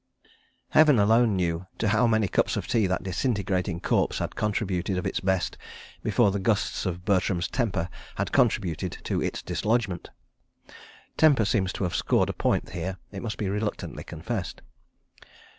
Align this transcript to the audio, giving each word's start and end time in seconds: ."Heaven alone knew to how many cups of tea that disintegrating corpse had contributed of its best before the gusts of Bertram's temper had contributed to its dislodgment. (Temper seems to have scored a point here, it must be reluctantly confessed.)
."Heaven 0.69 0.97
alone 0.97 1.35
knew 1.35 1.67
to 1.77 1.89
how 1.89 2.07
many 2.07 2.27
cups 2.27 2.57
of 2.57 2.65
tea 2.67 2.87
that 2.87 3.03
disintegrating 3.03 3.79
corpse 3.79 4.17
had 4.17 4.35
contributed 4.35 4.97
of 4.97 5.05
its 5.05 5.19
best 5.19 5.59
before 6.01 6.31
the 6.31 6.39
gusts 6.39 6.87
of 6.87 7.05
Bertram's 7.05 7.47
temper 7.47 7.87
had 8.15 8.31
contributed 8.31 8.97
to 9.03 9.21
its 9.21 9.43
dislodgment. 9.43 10.09
(Temper 11.17 11.45
seems 11.45 11.71
to 11.73 11.83
have 11.83 11.93
scored 11.93 12.29
a 12.29 12.33
point 12.33 12.71
here, 12.71 12.97
it 13.11 13.21
must 13.21 13.37
be 13.37 13.47
reluctantly 13.47 14.03
confessed.) 14.03 14.63